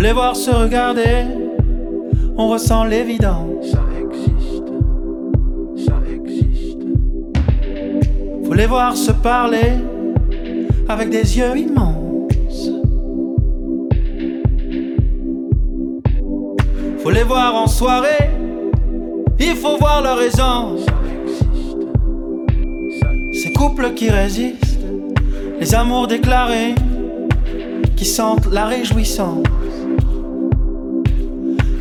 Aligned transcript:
les 0.00 0.12
voir 0.12 0.36
se 0.36 0.50
regarder, 0.50 1.24
on 2.36 2.48
ressent 2.48 2.84
l'évidence. 2.84 3.72
Ça 3.72 3.82
existe, 4.00 4.68
ça 5.86 5.94
existe. 6.08 6.78
Faut 8.46 8.54
les 8.54 8.66
voir 8.66 8.96
se 8.96 9.10
parler 9.10 9.72
avec 10.88 11.10
des 11.10 11.36
yeux 11.36 11.56
immenses. 11.56 12.70
Faut 17.02 17.10
les 17.10 17.24
voir 17.24 17.56
en 17.56 17.66
soirée, 17.66 18.30
il 19.40 19.56
faut 19.56 19.78
voir 19.78 20.00
leur 20.02 20.22
aisance. 20.22 20.86
Ces 23.32 23.52
couples 23.52 23.94
qui 23.94 24.10
résistent, 24.10 24.78
les 25.58 25.74
amours 25.74 26.06
déclarés, 26.06 26.76
qui 27.96 28.04
sentent 28.04 28.46
la 28.52 28.66
réjouissance. 28.66 29.42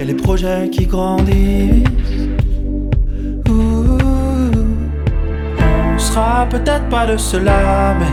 Et 0.00 0.04
les 0.04 0.14
projets 0.14 0.70
qui 0.72 0.86
grandissent. 0.86 1.84
Ouh, 3.50 3.98
on 5.94 5.98
sera 5.98 6.46
peut-être 6.48 6.88
pas 6.88 7.04
de 7.04 7.18
cela, 7.18 7.94
mais 8.00 8.06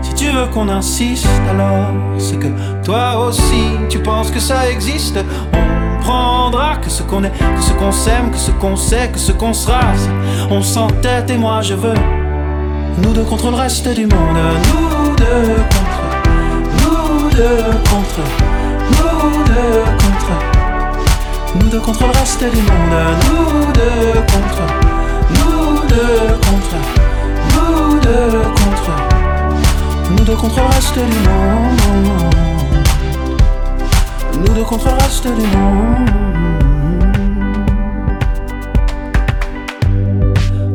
si 0.00 0.14
tu 0.14 0.30
veux 0.30 0.46
qu'on 0.46 0.70
insiste, 0.70 1.28
alors 1.50 1.90
c'est 2.16 2.38
que 2.38 2.46
toi 2.82 3.26
aussi 3.26 3.64
tu 3.90 3.98
penses 3.98 4.30
que 4.30 4.40
ça 4.40 4.70
existe. 4.70 5.18
On 5.52 6.00
prendra 6.02 6.76
que 6.76 6.88
ce 6.88 7.02
qu'on 7.02 7.22
est, 7.22 7.32
que 7.56 7.60
ce 7.60 7.74
qu'on 7.74 7.92
s'aime, 7.92 8.30
que 8.30 8.38
ce 8.38 8.52
qu'on 8.52 8.74
sait, 8.76 9.10
que 9.12 9.18
ce 9.18 9.32
qu'on 9.32 9.52
sera. 9.52 9.80
On 10.50 10.62
s'entête 10.62 11.28
et 11.28 11.36
moi 11.36 11.60
je 11.60 11.74
veux. 11.74 12.00
Nous 13.02 13.12
deux 13.12 13.24
contre 13.24 13.50
le 13.50 13.56
reste 13.56 13.86
du 13.94 14.06
monde, 14.06 14.38
nous 14.72 15.14
deux 15.16 15.54
contre, 15.74 16.00
nous 16.78 17.30
deux 17.30 17.72
contre, 17.90 18.22
nous 21.58 21.68
deux 21.68 21.80
contre 21.80 22.04
le 22.06 22.12
reste 22.18 22.40
du 22.40 22.56
monde, 22.56 22.94
nous 23.28 23.72
deux 23.72 24.20
contre, 24.32 24.62
nous 25.30 25.80
deux 25.88 26.34
contre, 26.46 26.76
nous 27.54 28.00
deux 28.00 28.42
contre, 28.60 28.92
nous 30.10 30.24
deux 30.24 30.36
contre 30.36 30.60
le 30.60 30.66
reste 30.66 30.94
du 30.94 31.18
monde, 31.28 31.80
nous 34.34 34.54
deux 34.54 34.64
contre 34.64 34.86
le 34.86 34.94
reste 34.94 35.24
du 35.24 35.46
monde. 35.56 36.10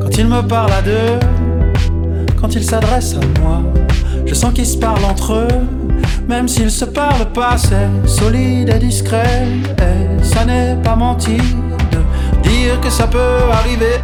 Quand 0.01 0.17
il 0.17 0.27
me 0.27 0.41
parle 0.41 0.73
à 0.73 0.81
deux 0.81 1.19
quand 2.41 2.55
ils 2.55 2.63
s'adressent 2.63 3.15
à 3.15 3.39
moi. 3.39 3.61
Je 4.25 4.33
sens 4.33 4.51
qu'ils 4.53 4.65
se 4.65 4.77
parlent 4.77 5.05
entre 5.05 5.33
eux, 5.33 5.47
même 6.27 6.47
s'ils 6.47 6.71
se 6.71 6.85
parlent 6.85 7.31
pas, 7.33 7.57
c'est 7.57 8.09
solide 8.09 8.69
et 8.69 8.79
discret. 8.79 9.45
Et 9.79 10.23
ça 10.23 10.45
n'est 10.45 10.77
pas 10.83 10.95
mentir 10.95 11.43
de 11.91 12.49
dire 12.49 12.79
que 12.81 12.89
ça 12.89 13.07
peut 13.07 13.51
arriver 13.51 13.99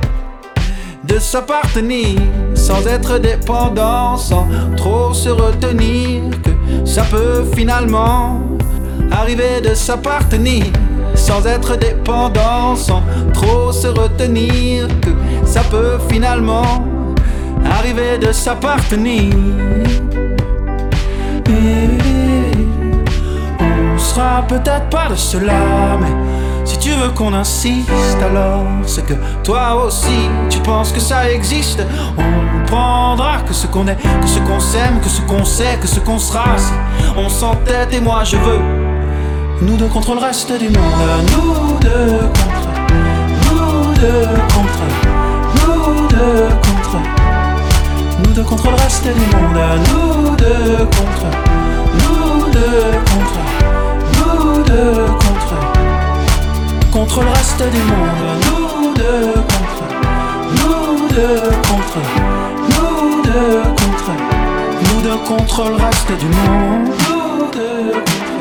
de 1.03 1.19
s'appartenir 1.19 2.19
sans 2.53 2.85
être 2.85 3.17
dépendant, 3.17 4.17
sans 4.17 4.47
trop 4.75 5.13
se 5.13 5.29
retenir, 5.29 6.23
que 6.43 6.51
ça 6.85 7.03
peut 7.03 7.45
finalement 7.55 8.41
arriver 9.11 9.61
de 9.63 9.73
s'appartenir 9.73 10.65
sans 11.15 11.45
être 11.45 11.75
dépendant, 11.77 12.75
sans 12.75 13.01
trop 13.33 13.71
se 13.71 13.88
retenir, 13.88 14.88
que 15.01 15.09
ça 15.45 15.61
peut 15.63 15.97
finalement 16.09 16.85
arriver 17.65 18.17
de 18.17 18.31
s'appartenir. 18.31 19.33
Peut-être 24.57 24.90
pas 24.90 25.09
de 25.09 25.16
cela, 25.16 25.97
mais 26.00 26.13
si 26.66 26.78
tu 26.78 26.90
veux 26.91 27.09
qu'on 27.09 27.34
insiste, 27.34 28.22
alors 28.22 28.66
c'est 28.85 29.06
que 29.06 29.13
toi 29.44 29.85
aussi 29.85 30.29
tu 30.50 30.59
penses 30.59 30.91
que 30.91 31.00
ça 31.00 31.29
existe. 31.31 31.81
On 32.18 32.66
prendra 32.66 33.40
que 33.47 33.53
ce 33.53 33.68
qu'on 33.68 33.88
est, 33.88 33.95
que 33.95 34.28
ce 34.28 34.40
qu'on 34.40 34.59
s'aime, 34.59 35.00
que 35.01 35.09
ce 35.09 35.22
qu'on 35.22 35.45
sait, 35.45 35.78
que 35.81 35.88
ce 35.88 36.00
qu'on 36.00 36.19
sera. 36.19 36.57
Si 36.57 36.73
on 37.16 37.29
s'entête 37.29 37.94
et 37.94 38.00
moi 38.00 38.23
je 38.23 38.38
veux. 38.38 38.59
Nous 39.62 39.78
deux 39.78 39.88
contre 39.88 40.13
le 40.13 40.19
reste 40.19 40.51
du 40.57 40.69
monde, 40.69 41.09
nous 41.31 41.79
deux 41.79 42.19
contre, 42.38 42.69
nous 43.45 43.94
deux 43.95 44.28
contre, 44.53 44.84
nous 45.56 46.07
deux 46.07 46.50
contre. 46.66 46.97
Nous 48.24 48.34
deux 48.34 48.44
contre 48.44 48.69
le 48.69 48.75
reste 48.75 49.03
du 49.03 49.35
monde, 49.35 49.59
nous 49.89 50.35
deux 50.35 50.78
contre, 50.85 51.28
nous 51.94 52.51
deux 52.51 52.91
contre, 53.09 53.56
contre, 54.72 55.55
contre 56.91 57.22
le 57.22 57.29
reste 57.29 57.63
du 57.72 57.79
monde, 57.79 58.23
nous 58.45 58.94
deux 58.94 59.33
contre, 59.33 59.83
nous 60.51 61.07
deux 61.09 61.41
contre, 61.67 62.00
nous 62.69 63.22
deux 63.23 63.61
contre, 63.63 64.11
nous 64.81 65.01
deux 65.01 65.17
contre 65.25 65.69
le 65.69 65.75
reste 65.75 66.11
du 66.19 66.27
monde, 66.27 66.88
nous 67.09 67.51
deux 67.53 67.91
contre, 67.91 68.37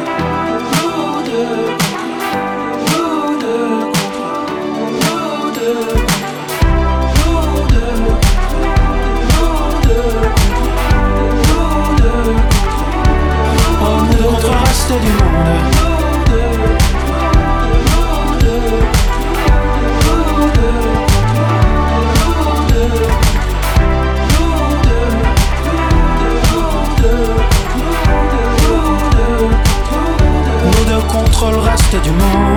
Nous 32.06 32.12
deux 32.12 32.55